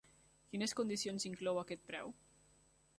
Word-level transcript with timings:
Quines 0.53 0.73
condicions 0.79 1.27
inclou 1.31 1.63
aquest 1.65 1.87
preu? 1.93 2.13